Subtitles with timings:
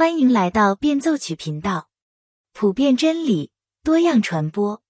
[0.00, 1.90] 欢迎来到变奏曲频道，
[2.54, 3.52] 普遍真理，
[3.84, 4.82] 多样传播。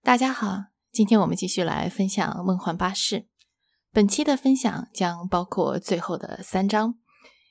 [0.00, 3.16] 大家好，今天我们继续来分享《梦幻巴士》。
[3.90, 6.94] 本期的分享将包括最后的三章，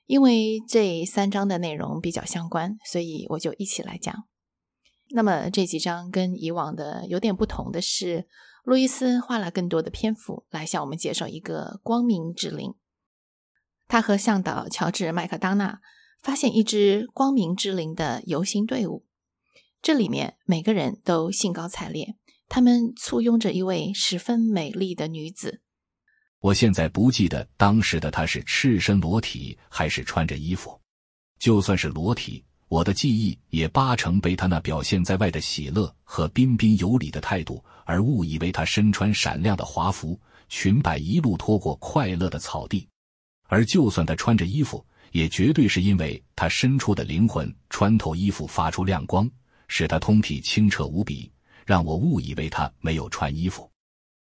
[0.05, 4.15] 因为这三章的内容比较相关，所以我就一起来讲。
[5.09, 8.29] 那么这几章跟以往的有点不同的是，
[8.63, 12.73] 路易斯花了更多的篇幅来向我们介绍一个光明之灵。
[13.88, 15.81] 他和向导乔治·麦克当纳
[16.21, 19.05] 发现一支光明之灵的游行队伍，
[19.81, 22.16] 这里面每个人都兴高采烈。
[22.47, 25.61] 他们簇拥着一位十分美丽的女子。
[26.41, 30.80] 我现在不记得当时的她是赤身裸体还是穿着衣服。
[31.39, 42.88] 就算是裸体，我的记忆也八成被她那表现在外的喜乐和彬彬有礼的态度而误以为她身穿闪亮的华服，裙摆一路拖过快乐的草地。
[43.50, 49.30] 而就算她穿着衣服，也绝对是因为她深处的灵魂穿透衣服发出亮光，
[49.67, 51.30] 使她通体清澈无比。
[51.66, 53.70] 让我误以为他没有穿衣服，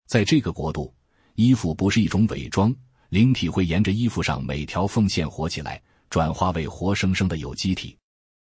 [0.07, 0.93] 在这个国度，
[1.37, 2.73] 衣服不是一种伪装，
[3.09, 7.97] 灵体会沿着衣服上每条缝线活起来，转化为活生生的有机体。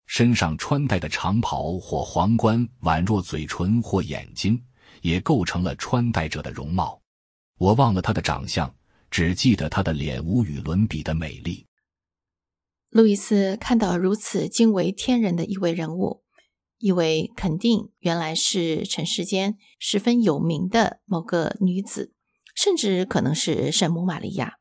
[0.06, 4.62] 身上穿戴的长袍或皇冠，宛若嘴唇或眼睛，
[5.02, 7.02] 也构成了穿戴者的容貌。
[7.58, 8.74] 我忘了他的长相，
[9.10, 11.66] 只记得他的脸无与伦比的美丽。
[12.88, 16.22] 路易斯看到如此惊为天人的一位人物。
[16.78, 22.12] 以为肯定原来是尘世间十分有名的某个女子，
[22.56, 24.58] 甚至可能是圣母玛利亚。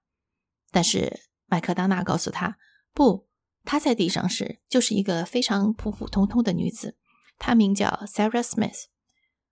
[0.70, 2.60] 但是麦克当娜告诉他，
[2.94, 3.28] 不，
[3.64, 6.96] 她在地上时就是一个非常普普通通的女子，
[7.40, 8.84] 她名叫 Sarah Smith。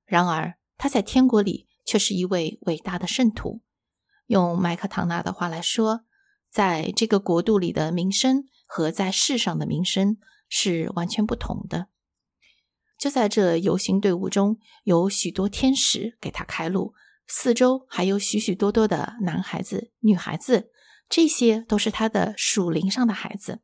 [0.06, 3.62] 然而他在天国里却是一位伟大的圣徒。
[4.28, 6.06] 用麦克唐纳的话来说，
[6.50, 11.90] 在这个国度里的名声和在世上的名声是完全不同的。
[12.98, 16.94] 就在这游行队伍中，有许多天使给他开路，
[17.28, 20.72] 四周还有许许多多的男孩子、女孩子，
[21.10, 23.60] 这些都是他的属灵上的孩子。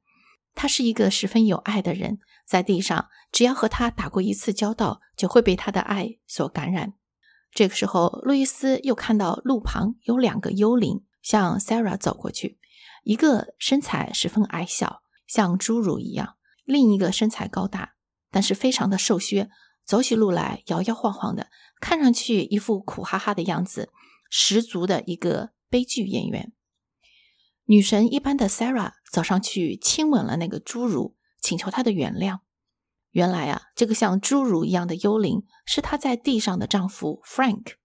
[0.54, 6.94] 他是一个十分有爱的人，在地上，只要和他打过一次交道，就会被他的爱所感染。
[7.56, 12.60] 这个时候，路易斯又看到路旁有两个幽灵向 Sarah 走过去，
[13.06, 16.36] 一个身材十分矮小，像侏儒一样；
[16.66, 17.94] 另一个身材高大。
[18.30, 19.50] 但是非常的瘦削，
[19.86, 21.48] 走起路来摇摇晃晃的，
[21.80, 23.90] 看上去一副苦哈哈的样子，
[24.30, 26.52] 十足的一个悲剧演员。
[27.68, 32.40] 女神一般的 Sarah 走上去亲吻了那个侏儒，请求他的原谅。
[33.16, 37.76] 原来啊，这个像侏儒一样的幽灵是她在地上的丈夫 Frank。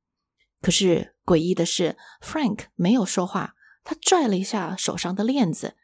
[0.60, 3.54] 可是诡异的是，Frank 没有说话，
[3.84, 5.76] 他拽了一下手上的链子，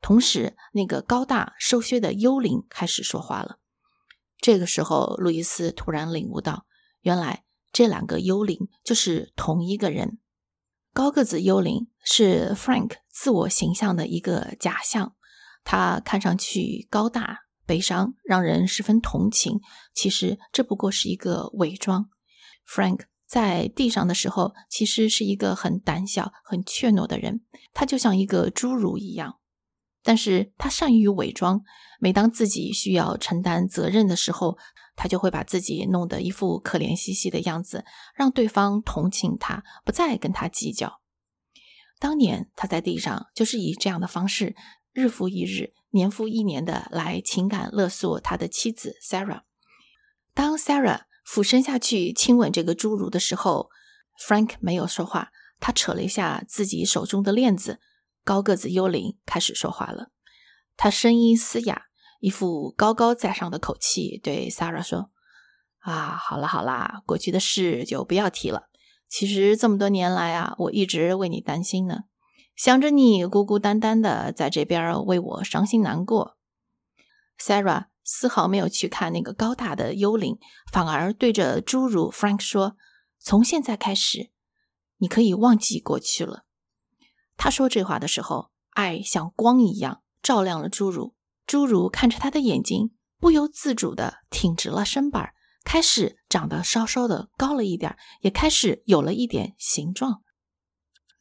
[0.00, 3.58] 同时那个高大瘦削的幽灵开始说话了。
[4.40, 6.64] 这个时候，路易斯突然领悟到，
[7.02, 10.18] 原来这两个幽灵就是同一个人。
[10.94, 15.14] 高个子幽灵是 Frank 自我形象的一个假象，
[15.64, 19.60] 他看上去高大、悲伤，让人十分同情。
[19.94, 22.08] 其实这不过是一个伪装。
[22.66, 27.42] Frank 在地上的时候，其实是一个很胆小、很怯懦的人，
[27.74, 29.38] 他就像一个侏儒一样。
[30.02, 31.62] 但是他善于伪装，
[31.98, 34.56] 每当自己需要承担责任的时候，
[34.94, 37.84] 他就会把自己弄得一副可怜兮兮的样子，
[38.14, 41.00] 让对方同情他，不再跟他计较。
[41.98, 44.54] 当年他在地上就是以这样的方式，
[44.92, 49.40] 日复一日、年复一年的来情感勒索他的妻子 Sarah。
[50.32, 53.70] 当 Sarah 俯身下去亲吻这个侏儒的时候
[54.28, 57.80] ，Frank 没有说话，他扯了一下自己手中的链子。
[58.22, 60.10] 高个子幽灵开始说话了，
[60.76, 61.84] 他声音嘶哑，
[62.20, 65.10] 一副高高在上的口气，对 Sarah 说
[65.78, 68.68] ：“啊，好了好啦，过去的事就不要提了。
[69.08, 72.00] 其实这么多年来啊，我一直为你担心呢，
[72.56, 76.36] 想着你孤孤单单的在这边为我伤心难过。
[77.38, 80.38] ”Sarah 丝毫没有去看那个高大的幽灵，
[80.72, 82.76] 反而对着侏儒 Frank 说
[83.20, 84.30] ：“从现在开始，
[84.98, 86.44] 你可以忘记过去了。”
[87.36, 91.14] 他说这话的时候，爱像光一样照亮了侏儒。
[91.46, 95.32] 侏儒看着他的眼睛，不由自主地挺直了身板，
[95.64, 100.22] 开始长得稍稍的高了一点，也开始有了一点形状。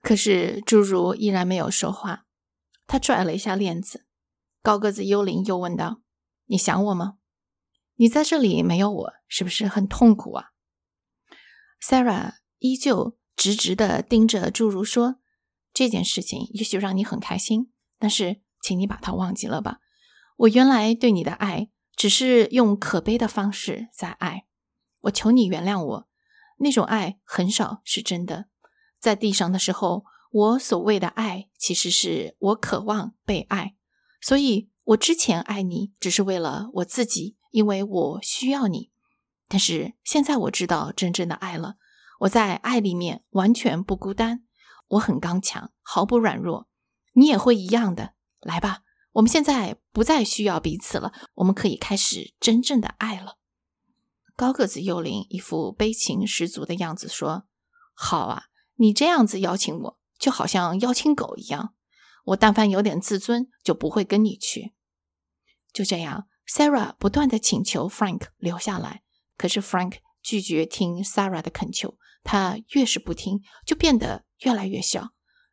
[0.06, 2.28] 可是侏儒依然没有说话。
[2.86, 4.06] 他拽了一下链子。
[4.62, 6.00] 高个子幽灵又问道
[6.46, 7.18] ：“你想我吗？
[7.96, 10.52] 你在这里没有我，是不是很痛苦啊
[11.82, 15.16] ？”Sarah 依旧直直的盯着侏儒说
[15.74, 19.80] ：“这件事情也许让你很开心，但是请你把它忘记了吧。
[20.36, 24.46] 我原来对你的爱只是用可悲的方式在爱。
[25.00, 26.08] 我求你原谅我，
[26.60, 28.50] 那种爱很少是真的。
[29.00, 33.76] 在地上的时候，我所谓的爱其实是我渴望被爱，
[34.22, 38.92] 所以我之前爱你只是为了我自己，因为我需要你。
[39.48, 41.76] 但是现在我知道真正的爱了。”
[42.20, 44.46] 我在爱里面完全不孤单，
[44.88, 46.70] 我很刚强，毫不软弱。
[47.12, 48.14] 你也会一样的。
[48.40, 53.38] 来吧，我们现在不再需要彼此了，我们可以开始真正的爱了。
[54.38, 57.48] 高个子幽灵一副悲情十足的样子说
[57.94, 58.44] ：“好啊，
[58.76, 61.74] 你这样子邀请我，就好像邀请狗一样。
[62.26, 64.74] 我但凡有点自尊，就不会跟你去。”
[65.72, 69.04] 就这样，Sarah 不断的请求 Frank 留下来，
[69.38, 71.98] 可是 Frank 拒绝听 Sarah 的恳求。
[72.24, 75.12] 他越是不听，就变得越来越小。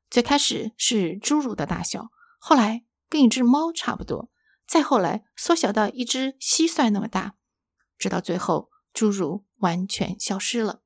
[0.09, 2.09] 最开始是侏儒的大小，
[2.39, 4.31] 后来跟一只猫差不多，
[4.67, 7.35] 再后来缩小到一只蟋蟀那么大，
[7.99, 10.81] 直到最后，侏儒完全消失了，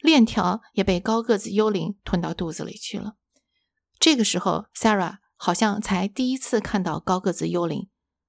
[0.00, 3.16] 链条也被高个子幽灵吞到肚子里去了。
[3.98, 7.88] 这个时候，Sarah 好像才第一次看到高个子幽灵。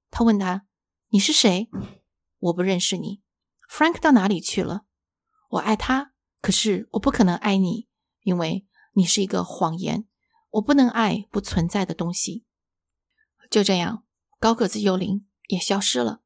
[0.09, 0.65] 他问他
[1.09, 1.69] ：“你是谁？
[2.39, 3.21] 我不认识你。
[3.69, 4.85] Frank 到哪里去了？
[5.49, 7.87] 我爱他。”可是我不可能爱你，
[8.21, 10.07] 因为你是一个谎言。
[10.51, 12.45] 我不能爱不存在的东西。
[13.49, 14.05] 就这样，
[14.39, 16.21] 高个子幽灵也消失了。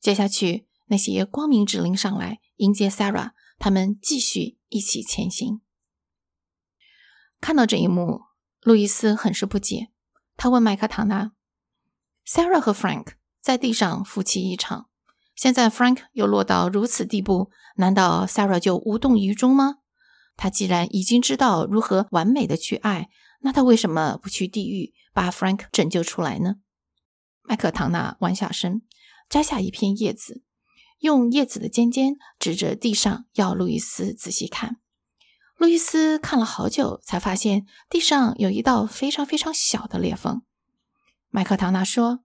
[0.00, 3.32] 接下去，那些光明指令上来迎接 Sarah，
[3.64, 5.62] 他们继续一起前行。
[7.40, 8.20] 看到这一幕，
[8.60, 9.88] 路易斯很是不解。
[10.36, 11.32] 他问麦克唐纳
[12.26, 14.90] ：“Sarah 和 Frank 在地上夫妻一场。”
[15.34, 19.76] 现在 Frank 又落到如此地步，难道 Sarah 就无动于衷吗？
[20.36, 23.08] 他既然已经知道如何完美的去爱，
[23.40, 26.56] 那他为什么不去地狱把 Frank 拯救出来呢？
[27.40, 28.82] 麦克唐纳弯下身，
[29.30, 30.42] 摘下一片叶子，
[30.98, 34.78] 用叶子的尖尖指着地上，要路易斯仔细看。
[35.56, 40.42] 路易斯看了好久，才发现地上有一道非常非常小的裂缝。
[41.30, 42.20] 麦克唐纳说。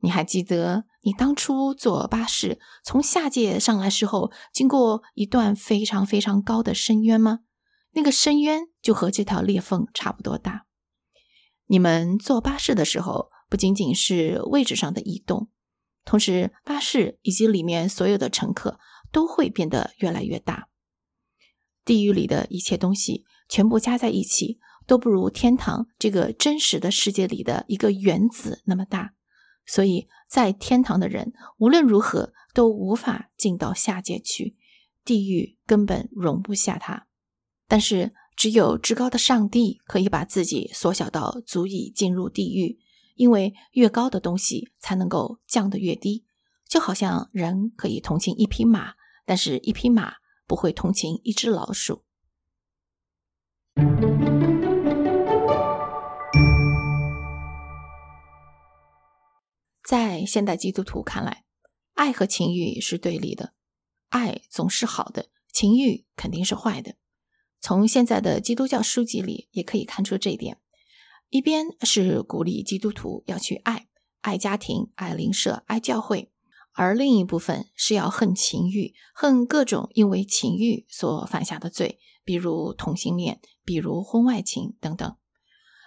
[0.00, 7.40] 你还记得你当初坐巴士从下界上来时候，经过一段非常非常高的深渊吗？
[7.92, 10.66] 那个深渊就和这条裂缝差不多大。
[11.66, 15.48] 你们坐巴士的时候，不仅仅是位置上的移动，
[16.06, 18.78] 同时巴士以及里面所有的乘客
[19.12, 20.68] 都会变得越来越大。
[21.84, 29.14] 地狱里的一切东西全部加在一起，都不如天堂这个真实的世界里的一个原子那么大。
[29.66, 34.56] 所以在天堂的人无论如何都无法进到下界去，
[35.04, 37.08] 地狱根本容不下他。
[37.66, 42.78] 但是只有至高的上帝可以把自己缩小到足以进入地狱，
[43.16, 46.24] 因为越高的东西才能够降得越低。
[46.68, 50.14] 就好像人可以同情一匹马，但是一匹马
[50.46, 52.04] 不会同情一只老鼠。
[59.84, 61.44] 在现代基督徒看来，
[61.94, 63.54] 爱和情欲是对立的，
[64.08, 66.96] 爱总是好的，情欲肯定是坏的。
[67.60, 70.58] 从现在的基督教书籍里也可以看出这一点。
[71.28, 73.88] 一边是鼓励基督徒要去爱，
[74.20, 76.30] 爱家庭，爱邻舍，爱教会；
[76.72, 85.16] 而另一部分是要恨情欲，恨各种因为情欲所犯下的罪，比如同性恋，比如婚外情等等。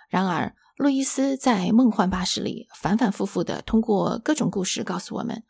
[0.09, 5.43] 然而，路易斯在《梦幻巴士》里反反复复的通过各种故事告诉我们，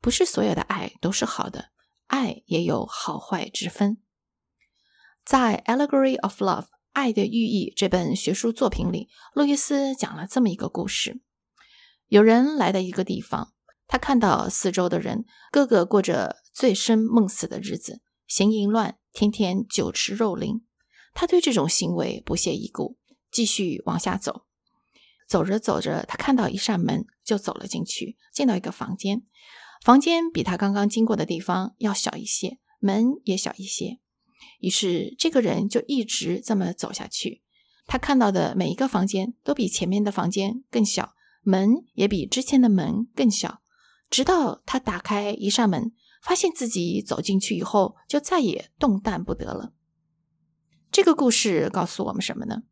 [0.00, 1.70] 不是所有的爱都是好的，
[2.06, 3.98] 爱也有好坏之分。
[5.24, 6.62] 在《Allegory of Love》
[6.94, 11.20] 爱的寓意这本学术作品里，路易斯讲了这么一个故事：
[12.06, 13.52] 有人来到一个地方，
[13.88, 20.64] 他看到四周的人个个过着醉生梦死的日子，行淫乱，天天酒池肉林。
[21.14, 22.96] 他对这种行为不屑一顾，
[23.28, 24.46] 继续往下走。
[25.28, 29.24] 走着走着，他看到一扇门，就走了进去，进到一个房间。
[29.82, 33.98] 房间比他刚刚经过的地方要小一些，门也小一些。
[34.60, 37.42] 于是，这个人就一直这么走下去。
[37.86, 43.60] 他看到的每一个房间都比前面的房间更小，门也比之前的门更小。
[44.08, 49.72] 直到他打开一扇门，发现自己走进去以后，就再也动弹不得了。
[50.90, 52.62] 这个故事告诉我们什么呢？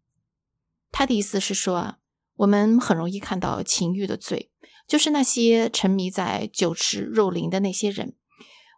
[0.91, 1.99] 他的意思是说啊。
[2.37, 4.51] 我们很容易看到情欲的罪，
[4.89, 8.17] 就是那些沉迷在酒池肉林的那些人。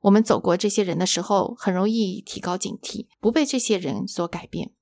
[0.04, 4.74] 我们走过这些人的时候，很容易提高警惕，不被这些人所改变。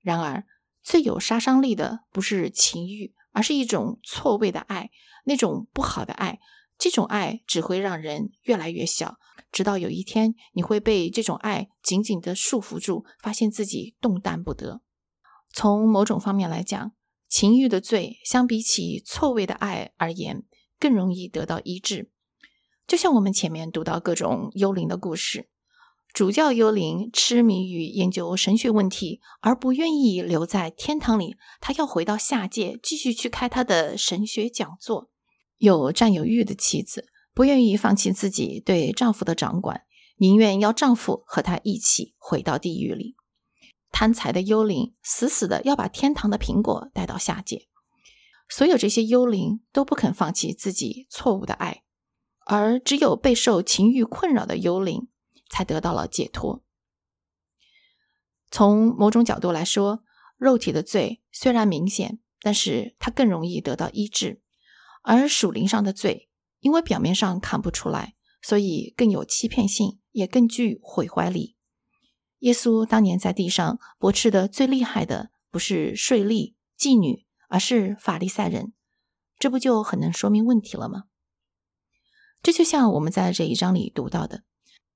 [0.00, 0.44] 然而，
[0.82, 4.90] 最有杀伤力的不是情欲，而是一种错位的爱，
[5.26, 6.40] 那种不好的爱。
[6.76, 9.18] 这种爱只会让人越来越小，
[9.52, 14.82] 直到有一天，你会被这种爱紧紧的束缚住，发现自己动弹不得。
[15.52, 16.92] 从某种方面来讲，
[17.28, 20.42] 情欲的罪相比起错位的爱而言，
[20.80, 22.10] 更容易得到医治。
[22.88, 25.50] 就像我们前面读到各种幽灵的故事，
[26.14, 35.10] 主教幽灵痴迷于研究神学问题，而不愿意留在天堂里，他要回到下界继续去开他的神学讲座。
[35.58, 39.82] 有占有欲的妻子不愿意放弃自己对丈夫的掌管，
[40.16, 43.16] 宁愿要丈夫和她一起回到地狱里。
[43.90, 47.68] 贪财的幽灵死死的要把天堂的苹果带到下界。
[48.48, 51.82] 所有这些幽灵都不肯放弃自己错误的爱，
[52.50, 55.08] 而只有备受情欲困扰的幽灵
[55.50, 56.64] 才得到了解脱。
[58.50, 60.02] 从某种角度来说，
[60.38, 64.40] 肉体的罪虽然明显，但是它更容易得到医治。
[65.02, 71.54] 而属灵上的罪，因为表面上看不出来，所以更有欺骗性，也更具毁坏力。
[72.38, 78.72] 耶稣当年在地上驳斥的最厉害的，不是税吏、妓女，而是法利赛人。
[79.38, 81.04] 这不就很能说明问题了吗？
[82.42, 84.42] 这就像我们在这一章里读到的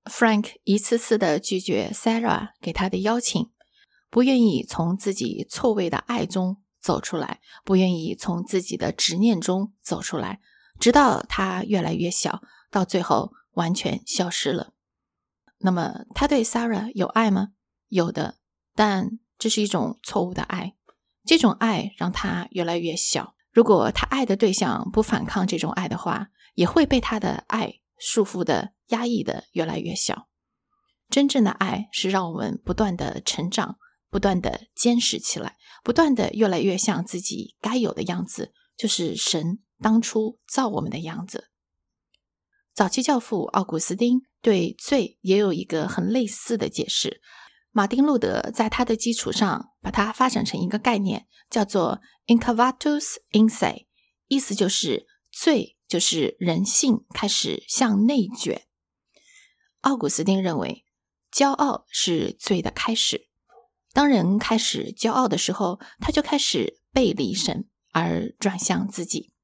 [0.05, 3.51] ，Frank 一次次的拒绝 Sarah 给他的邀请，
[4.11, 6.59] 不愿意从自己错位的爱中。
[6.83, 10.41] 走出来，不愿意从自己的执念中走出来，
[10.81, 14.73] 直到他越来越小，到最后完全消失了。
[15.59, 17.51] 那么，他对 Sarah 有爱吗？
[17.87, 18.39] 有的，
[18.75, 20.75] 但这是一种错误的爱。
[21.25, 23.37] 这种爱让他越来越小。
[23.53, 30.29] 如果他爱的对象不反抗这种爱的话，也会被他的爱束缚的、压抑的越来越小。
[31.09, 33.79] 真正的爱是让我们不断的成长。
[34.11, 41.49] 不断的坚实起来，不断的越来越像自己该有的样子，就是神当初造我们的样子。
[42.75, 47.23] 早期教父奥古斯丁对罪也有一个很类似的解释。
[47.71, 53.87] 马丁路德在他的基础上，把它发展成一个概念，叫做 incavatus in se，
[54.27, 58.63] 意思就是罪就是人性开始向内卷。
[59.83, 60.87] 奥古斯丁认为，
[61.31, 63.29] 骄傲是罪的开始。
[63.93, 69.35] 当人开始骄傲的时候，他就开始背离神，而转向自己。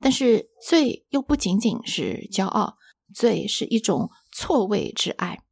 [0.00, 2.76] 但是罪又不仅仅是骄傲，
[3.14, 5.44] 罪是一种错位之爱。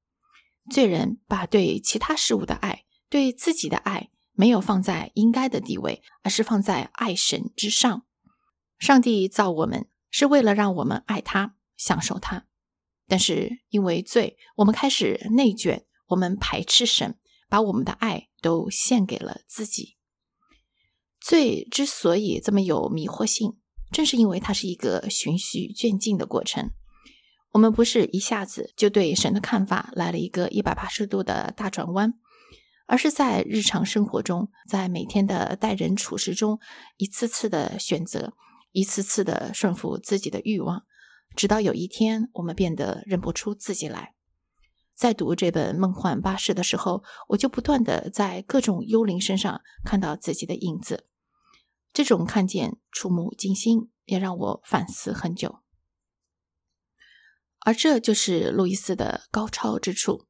[0.73, 8.05] 罪人把对其他事物的爱、对自己的爱，没有放在应该的地位，而是放在爱神之上。
[8.81, 12.47] 上帝造我们是为了让我们爱他、享受他，
[13.09, 17.19] 但是因为罪，我们开始内卷，我们排斥神。
[17.49, 19.99] 把我们的爱都献给了自己。
[21.21, 23.59] 罪之所以这么有迷惑性，
[23.91, 26.71] 正是因为它是一个循序渐进的过程。
[27.51, 32.15] 我们不是一下子就对神的看法来了一个一百八十度的大转弯，
[32.87, 36.59] 而是在日常生活中，在每天的待人处事中，
[36.97, 38.33] 一次次的选择，
[38.73, 40.85] 一次次的顺服自己的欲望，
[41.37, 44.15] 直到有一天，我们变得认不出自己来。
[44.95, 51.07] 在读这本《梦幻巴士》的时候，我就不断的在各种幽灵身上看到自己的影子。
[51.93, 55.61] 这种看见触目惊心，也让我反思很久。
[57.61, 60.27] 而这就是路易斯的高超之处。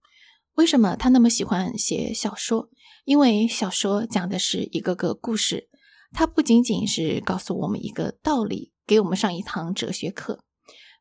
[0.54, 2.68] 为什么他那么喜欢写小说？
[3.04, 5.68] 因为小说讲的是一个个故事，
[6.12, 10.44] 它不仅仅是告诉我们一个道理，给我们上一堂哲学课。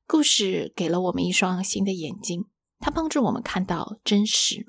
[0.08, 2.46] 故事给了我们一双新的眼睛。
[2.80, 4.66] 它帮助我们看到真实。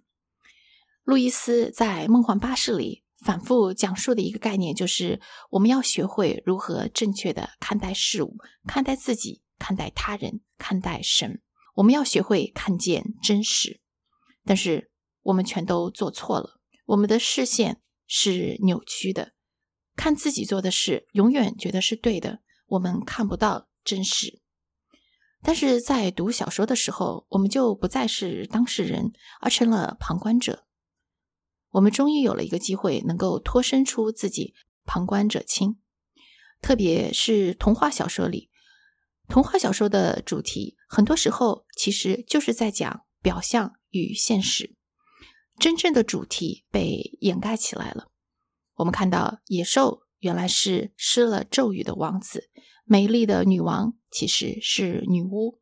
[1.02, 5.20] 路易斯在《梦幻巴士》里反复讲述的一个概念，就是
[5.50, 11.40] 我们要学会如何正确的看待事物、看待自己、看待他人、看待神。
[11.76, 13.80] 我们要学会看见真实，
[14.44, 14.90] 但是
[15.22, 16.60] 我们全都做错了。
[16.84, 19.32] 我们的视线是扭曲的，
[20.02, 22.40] 看自己做的事，永远觉得是对的。
[22.66, 24.42] 我们看不到真实。
[25.44, 30.66] 但是在读小说的时候，我们就不再是当事人，而成了旁观者。
[31.70, 34.54] 我们终于有了一个机会，能够脱身出自己，
[34.84, 35.78] 旁观者清。
[36.60, 38.50] 特别是童话小说里，
[39.28, 44.74] 童话小说的主题很多时候其实就是在讲表象与现实，
[45.60, 48.08] 真正的主题被掩盖起来了。
[48.82, 52.50] 我们看到野兽原来是施了咒语的王子。
[52.84, 55.60] 美丽的女王其实是女巫，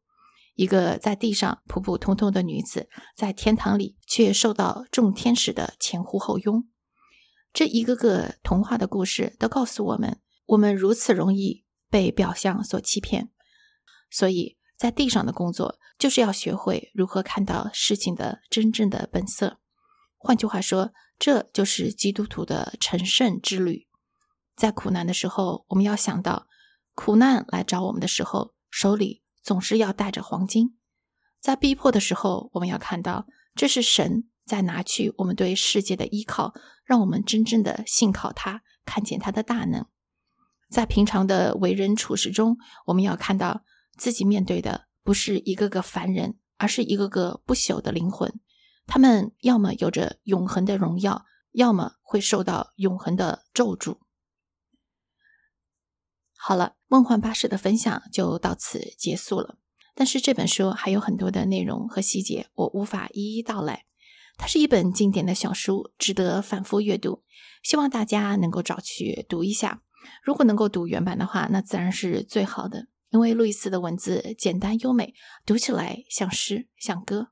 [0.55, 6.67] 一个在地上普普通通的女子，在天堂里却受到众天使的前呼后拥。
[7.53, 13.29] 这一个个童话的故事都告诉我们，我们如此容易被表象所欺骗。
[14.11, 19.59] 所以在地上的工作，就是要学会如何看到事情的真正的本色。
[20.17, 23.87] 换句话说，这就是基督徒的成圣之旅。
[24.57, 26.47] 在苦难的时候，我们要想到，
[26.95, 30.69] 苦难来找我们的时候，手里总是要带着黄金；
[31.39, 39.85] 在逼迫的时候，我们要看到，这是神在拿去我们对世界的依靠，让我们真正的信靠他，看见他的大能。
[40.71, 43.65] 在平常的为人处事中，我们要看到
[43.99, 48.41] 自己面对的不是一个个凡人，而是一个个不朽的灵魂。
[48.91, 53.99] 他们要么有着永恒的荣耀，要么会受到永恒的咒诅。
[56.37, 59.59] 好了，梦幻巴士的分享就到此结束了。
[59.95, 63.85] 但是这本书还有很多的内容和细节，我无法一一道来。
[64.37, 67.23] 它是一本经典的小书，值得反复阅读。
[67.63, 69.83] 希望大家能够找去读一下。
[70.25, 75.15] 如果能够读原版的话，那自然是最好的，因为路易斯的文字简单优美，
[75.47, 77.29] 读起来像诗像歌。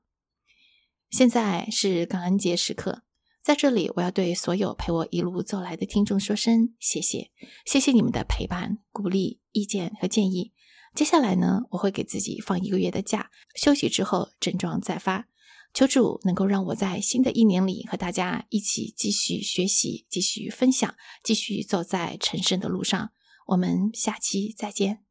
[1.09, 3.03] 现在是感恩节时刻。
[3.41, 7.31] 在这里，我要对所有陪我一路走来的听众说声谢谢，
[7.65, 10.53] 谢谢你们的陪伴、鼓励、意见和建议。
[10.93, 15.27] 接下来呢，我会给自己放一个月的假，休息之后整装再发。
[15.73, 23.11] 求主能够让我在新的一年里和大家一起继续学习、继续分享、继续走在成圣的路上。
[23.47, 25.08] 我们下期再见。